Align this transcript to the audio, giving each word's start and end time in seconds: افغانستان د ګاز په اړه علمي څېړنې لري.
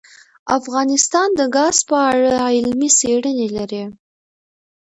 افغانستان 0.57 1.29
د 1.39 1.41
ګاز 1.55 1.77
په 1.89 1.97
اړه 2.11 2.31
علمي 2.55 2.89
څېړنې 2.97 3.47
لري. 3.57 3.83